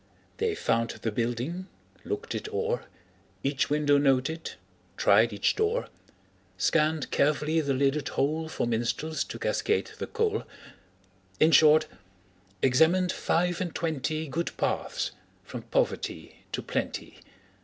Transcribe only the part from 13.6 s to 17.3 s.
and twenty Good paths from poverty to plenty.